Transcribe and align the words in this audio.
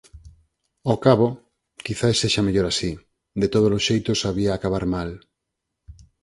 Ó 0.93 0.95
cabo, 1.05 1.27
quizais 1.85 2.17
sexa 2.21 2.45
mellor 2.47 2.65
así, 2.67 2.91
de 3.39 3.47
tódolos 3.53 3.85
xeitos 3.87 4.19
había 4.29 4.51
acabar 4.53 4.85
mal! 4.95 5.09